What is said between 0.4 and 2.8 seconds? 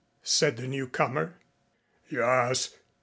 the newcomer. "Yus.